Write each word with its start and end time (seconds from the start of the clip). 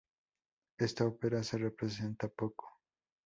Esta 0.79 1.05
ópera 1.05 1.43
se 1.43 1.59
representa 1.59 2.27
poco. 2.27 2.65